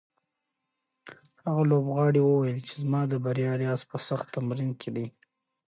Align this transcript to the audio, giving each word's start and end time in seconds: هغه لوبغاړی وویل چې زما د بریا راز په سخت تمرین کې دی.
هغه 1.45 1.63
لوبغاړی 1.71 2.21
وویل 2.23 2.59
چې 2.67 2.73
زما 2.83 3.01
د 3.07 3.13
بریا 3.25 3.53
راز 3.61 3.81
په 3.89 3.97
سخت 4.07 4.27
تمرین 4.35 4.71
کې 4.81 4.89
دی. 4.95 5.07